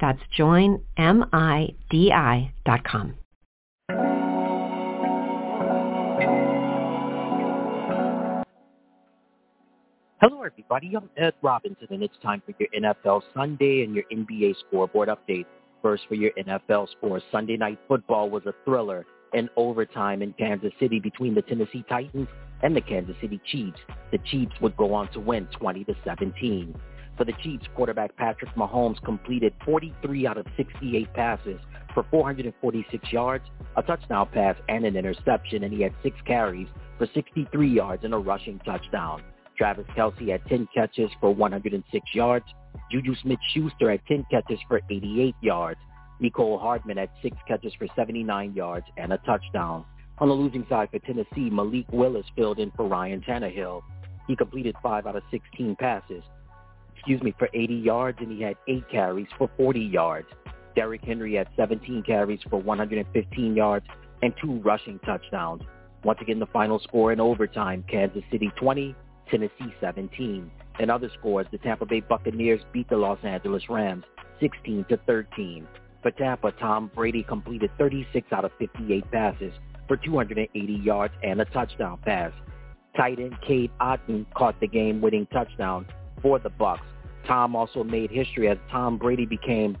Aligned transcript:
That's 0.00 0.18
joinmidi.com. 0.38 3.14
Hello, 10.18 10.42
everybody. 10.42 10.96
I'm 10.96 11.10
Ed 11.16 11.34
Robinson, 11.42 11.86
and 11.90 12.02
it's 12.02 12.16
time 12.22 12.42
for 12.44 12.54
your 12.58 12.68
NFL 12.74 13.22
Sunday 13.34 13.84
and 13.84 13.94
your 13.94 14.04
NBA 14.12 14.56
scoreboard 14.66 15.08
update. 15.08 15.46
First, 15.82 16.04
for 16.08 16.14
your 16.14 16.32
NFL 16.32 16.88
scores, 16.96 17.22
Sunday 17.30 17.56
Night 17.56 17.78
Football 17.86 18.30
was 18.30 18.42
a 18.46 18.54
thriller 18.64 19.06
in 19.34 19.48
overtime 19.56 20.22
in 20.22 20.32
Kansas 20.34 20.72
City 20.80 21.00
between 21.00 21.34
the 21.34 21.42
Tennessee 21.42 21.84
Titans 21.88 22.28
and 22.62 22.74
the 22.74 22.80
Kansas 22.80 23.16
City 23.20 23.40
Chiefs. 23.46 23.78
The 24.12 24.18
Chiefs 24.18 24.54
would 24.60 24.76
go 24.76 24.94
on 24.94 25.10
to 25.12 25.20
win 25.20 25.48
20 25.58 25.84
to 25.84 25.94
17. 26.04 26.74
For 27.16 27.24
the 27.24 27.32
Chiefs, 27.42 27.64
quarterback 27.74 28.16
Patrick 28.16 28.54
Mahomes 28.54 29.02
completed 29.02 29.54
43 29.64 30.26
out 30.26 30.38
of 30.38 30.46
68 30.56 31.12
passes 31.14 31.60
for 31.94 32.04
446 32.10 33.10
yards, 33.10 33.44
a 33.76 33.82
touchdown 33.82 34.28
pass, 34.32 34.56
and 34.68 34.84
an 34.84 34.96
interception, 34.96 35.64
and 35.64 35.72
he 35.72 35.80
had 35.80 35.94
six 36.02 36.16
carries 36.26 36.68
for 36.98 37.06
63 37.14 37.68
yards 37.68 38.04
and 38.04 38.12
a 38.12 38.18
rushing 38.18 38.58
touchdown. 38.60 39.22
Travis 39.56 39.86
Kelce 39.96 40.30
had 40.30 40.44
10 40.46 40.68
catches 40.74 41.10
for 41.18 41.34
106 41.34 42.14
yards. 42.14 42.44
Juju 42.90 43.14
Smith-Schuster 43.22 43.90
had 43.90 44.00
10 44.06 44.26
catches 44.30 44.58
for 44.68 44.82
88 44.90 45.34
yards. 45.40 45.80
Mecole 46.20 46.60
Hardman 46.60 46.96
had 46.96 47.10
6 47.22 47.36
catches 47.46 47.74
for 47.74 47.86
79 47.94 48.54
yards 48.54 48.86
and 48.96 49.12
a 49.12 49.18
touchdown. 49.18 49.84
On 50.18 50.28
the 50.28 50.34
losing 50.34 50.66
side 50.68 50.88
for 50.90 50.98
Tennessee, 51.00 51.50
Malik 51.50 51.86
Willis 51.92 52.24
filled 52.34 52.58
in 52.58 52.70
for 52.70 52.88
Ryan 52.88 53.20
Tannehill. 53.20 53.82
He 54.26 54.34
completed 54.34 54.74
5 54.82 55.06
out 55.06 55.16
of 55.16 55.22
16 55.30 55.76
passes, 55.76 56.22
excuse 56.94 57.22
me, 57.22 57.34
for 57.38 57.48
80 57.52 57.74
yards, 57.74 58.18
and 58.20 58.32
he 58.32 58.42
had 58.42 58.56
8 58.66 58.88
carries 58.90 59.28
for 59.36 59.50
40 59.56 59.80
yards. 59.80 60.26
Derrick 60.74 61.02
Henry 61.04 61.34
had 61.34 61.48
17 61.56 62.02
carries 62.02 62.40
for 62.48 62.60
115 62.60 63.54
yards 63.54 63.86
and 64.22 64.32
2 64.42 64.60
rushing 64.60 64.98
touchdowns. 65.00 65.62
Once 66.02 66.18
again, 66.22 66.38
the 66.38 66.46
final 66.46 66.78
score 66.78 67.12
in 67.12 67.20
overtime, 67.20 67.84
Kansas 67.88 68.22
City 68.30 68.50
20, 68.56 68.94
Tennessee 69.30 69.74
17. 69.80 70.50
In 70.78 70.90
other 70.90 71.10
scores, 71.18 71.46
the 71.50 71.58
Tampa 71.58 71.86
Bay 71.86 72.00
Buccaneers 72.00 72.60
beat 72.72 72.88
the 72.88 72.96
Los 72.96 73.18
Angeles 73.22 73.62
Rams 73.68 74.04
16 74.40 74.86
to 74.88 74.96
13. 75.06 75.66
For 76.02 76.10
Tampa, 76.12 76.52
Tom 76.52 76.90
Brady 76.94 77.22
completed 77.22 77.70
36 77.78 78.32
out 78.32 78.44
of 78.44 78.52
58 78.58 79.10
passes 79.10 79.52
for 79.88 79.96
280 79.96 80.72
yards 80.72 81.14
and 81.22 81.40
a 81.40 81.44
touchdown 81.46 81.98
pass. 82.04 82.32
Tight 82.96 83.18
end 83.18 83.36
Cade 83.46 83.70
Otton 83.80 84.26
caught 84.34 84.58
the 84.60 84.66
game-winning 84.66 85.26
touchdown 85.26 85.86
for 86.22 86.38
the 86.38 86.50
Bucs. 86.50 86.80
Tom 87.26 87.56
also 87.56 87.82
made 87.84 88.10
history 88.10 88.48
as 88.48 88.58
Tom 88.70 88.98
Brady 88.98 89.26
became 89.26 89.76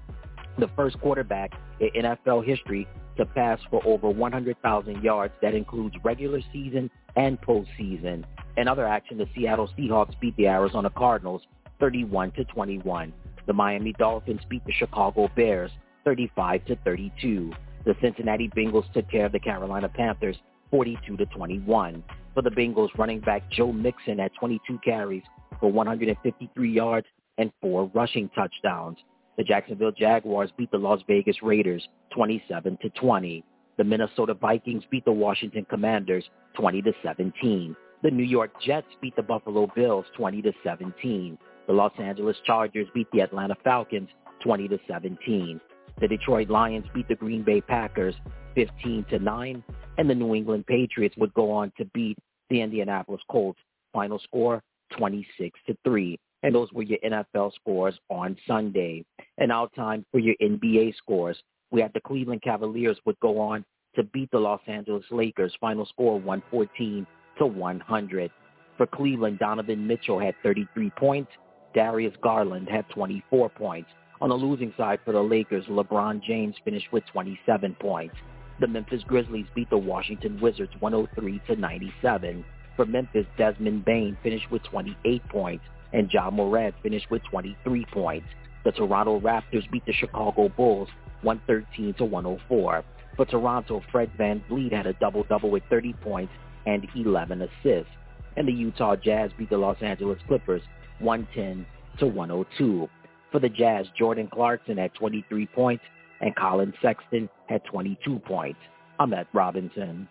the 0.58 0.68
first 0.76 0.98
quarterback 1.00 1.52
in 1.80 2.02
NFL 2.02 2.44
history 2.44 2.86
to 3.16 3.24
pass 3.24 3.58
for 3.70 3.84
over 3.86 4.10
100,000 4.10 5.02
yards. 5.02 5.32
That 5.42 5.54
includes 5.54 5.94
regular 6.04 6.40
season 6.52 6.90
and 7.16 7.40
postseason. 7.40 8.24
In 8.56 8.68
other 8.68 8.86
action, 8.86 9.18
the 9.18 9.26
Seattle 9.34 9.70
Seahawks 9.78 10.18
beat 10.20 10.36
the 10.36 10.48
Arizona 10.48 10.90
Cardinals 10.90 11.42
31 11.80 12.32
to 12.32 12.44
21. 12.44 13.12
The 13.46 13.52
Miami 13.52 13.92
Dolphins 13.92 14.40
beat 14.48 14.64
the 14.66 14.72
Chicago 14.72 15.28
Bears 15.36 15.70
35 16.06 16.64
to 16.66 16.76
32. 16.76 17.52
The 17.84 17.96
Cincinnati 18.00 18.48
Bengals 18.56 18.90
took 18.92 19.10
care 19.10 19.26
of 19.26 19.32
the 19.32 19.40
Carolina 19.40 19.88
Panthers 19.88 20.36
42 20.70 21.16
to 21.16 21.26
21. 21.26 22.02
For 22.32 22.42
the 22.42 22.50
Bengals, 22.50 22.88
running 22.96 23.20
back 23.20 23.50
Joe 23.50 23.72
Mixon 23.72 24.18
had 24.18 24.30
22 24.38 24.78
carries 24.84 25.24
for 25.60 25.70
153 25.70 26.70
yards 26.70 27.06
and 27.38 27.52
four 27.60 27.90
rushing 27.92 28.28
touchdowns. 28.30 28.98
The 29.36 29.44
Jacksonville 29.44 29.92
Jaguars 29.92 30.50
beat 30.56 30.70
the 30.70 30.78
Las 30.78 31.00
Vegas 31.08 31.42
Raiders 31.42 31.86
27 32.14 32.78
to 32.82 32.88
20. 32.90 33.44
The 33.76 33.84
Minnesota 33.84 34.34
Vikings 34.34 34.84
beat 34.90 35.04
the 35.04 35.12
Washington 35.12 35.66
Commanders 35.68 36.24
20 36.54 36.82
to 36.82 36.92
17. 37.02 37.76
The 38.02 38.10
New 38.10 38.24
York 38.24 38.50
Jets 38.64 38.86
beat 39.02 39.16
the 39.16 39.22
Buffalo 39.22 39.66
Bills 39.74 40.06
20 40.16 40.40
to 40.42 40.52
17. 40.62 41.36
The 41.66 41.72
Los 41.72 41.92
Angeles 41.98 42.36
Chargers 42.46 42.86
beat 42.94 43.08
the 43.12 43.20
Atlanta 43.20 43.56
Falcons 43.64 44.08
20 44.42 44.68
to 44.68 44.78
17. 44.88 45.60
The 46.00 46.08
Detroit 46.08 46.50
Lions 46.50 46.84
beat 46.94 47.08
the 47.08 47.14
Green 47.14 47.42
Bay 47.42 47.60
Packers 47.60 48.14
15 48.54 49.04
to 49.10 49.18
9, 49.18 49.64
and 49.98 50.10
the 50.10 50.14
New 50.14 50.34
England 50.34 50.66
Patriots 50.66 51.16
would 51.16 51.32
go 51.34 51.50
on 51.50 51.72
to 51.78 51.84
beat 51.86 52.18
the 52.50 52.60
Indianapolis 52.60 53.22
Colts. 53.30 53.60
Final 53.92 54.18
score 54.18 54.62
26 54.98 55.58
to 55.66 55.76
3. 55.84 56.18
And 56.42 56.54
those 56.54 56.72
were 56.72 56.82
your 56.82 56.98
NFL 57.04 57.54
scores 57.54 57.98
on 58.10 58.36
Sunday. 58.46 59.04
And 59.38 59.48
now 59.48 59.66
time 59.74 60.04
for 60.12 60.18
your 60.18 60.34
NBA 60.40 60.96
scores. 60.96 61.36
We 61.70 61.80
had 61.80 61.92
the 61.94 62.00
Cleveland 62.00 62.42
Cavaliers 62.42 62.98
would 63.04 63.18
go 63.20 63.40
on 63.40 63.64
to 63.94 64.02
beat 64.04 64.30
the 64.30 64.38
Los 64.38 64.60
Angeles 64.66 65.04
Lakers. 65.10 65.54
Final 65.60 65.86
score 65.86 66.20
114 66.20 67.06
to 67.38 67.46
100. 67.46 68.30
For 68.76 68.86
Cleveland, 68.86 69.38
Donovan 69.38 69.86
Mitchell 69.86 70.18
had 70.18 70.34
33 70.42 70.90
points. 70.90 71.30
Darius 71.74 72.14
Garland 72.22 72.68
had 72.68 72.88
24 72.90 73.48
points. 73.50 73.88
On 74.20 74.30
the 74.30 74.34
losing 74.34 74.72
side 74.78 75.00
for 75.04 75.12
the 75.12 75.20
Lakers, 75.20 75.66
LeBron 75.66 76.22
James 76.22 76.54
finished 76.64 76.90
with 76.90 77.04
27 77.06 77.76
points. 77.78 78.14
The 78.60 78.66
Memphis 78.66 79.02
Grizzlies 79.06 79.44
beat 79.54 79.68
the 79.68 79.76
Washington 79.76 80.40
Wizards 80.40 80.72
103 80.80 81.40
to 81.48 81.60
97. 81.60 82.44
For 82.76 82.86
Memphis, 82.86 83.26
Desmond 83.36 83.84
Bane 83.84 84.16
finished 84.22 84.50
with 84.50 84.62
28 84.64 85.28
points, 85.28 85.64
and 85.92 86.10
Ja 86.10 86.30
Morant 86.30 86.74
finished 86.82 87.10
with 87.10 87.22
23 87.24 87.84
points. 87.92 88.26
The 88.64 88.72
Toronto 88.72 89.20
Raptors 89.20 89.70
beat 89.70 89.84
the 89.84 89.92
Chicago 89.92 90.48
Bulls 90.48 90.88
113 91.22 91.94
to 91.94 92.04
104. 92.06 92.84
For 93.16 93.26
Toronto, 93.26 93.82
Fred 93.92 94.10
Van 94.16 94.42
VanVleet 94.50 94.72
had 94.72 94.86
a 94.86 94.94
double-double 94.94 95.50
with 95.50 95.62
30 95.68 95.92
points 95.94 96.32
and 96.64 96.86
11 96.94 97.42
assists. 97.42 97.92
And 98.36 98.48
the 98.48 98.52
Utah 98.52 98.96
Jazz 98.96 99.30
beat 99.38 99.50
the 99.50 99.58
Los 99.58 99.80
Angeles 99.82 100.18
Clippers 100.26 100.62
110 101.00 101.66
to 101.98 102.06
102. 102.06 102.88
For 103.36 103.40
the 103.40 103.50
Jazz, 103.50 103.84
Jordan 103.98 104.28
Clarkson 104.32 104.78
had 104.78 104.94
23 104.94 105.44
points 105.48 105.84
and 106.22 106.34
Collin 106.36 106.72
Sexton 106.80 107.28
had 107.50 107.62
22 107.66 108.18
points. 108.20 108.58
I'm 108.98 109.10
Matt 109.10 109.26
Robinson. 109.34 110.08